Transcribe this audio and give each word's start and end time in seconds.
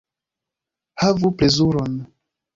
Havu 1.03 1.31
plezuron! 1.43 2.03